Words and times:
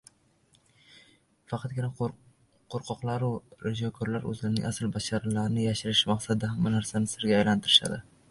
Faqatgina 1.51 1.89
qo‘rqoqlaru 1.99 3.29
riyokorlar 3.65 4.25
o‘zlarining 4.31 4.67
asl 4.71 4.89
basharalarini 4.97 5.67
yashirish 5.69 6.01
maqsadida 6.13 6.53
hamma 6.55 6.73
narsani 6.77 7.13
sirga 7.13 7.37
aylantirishadi. 7.43 8.01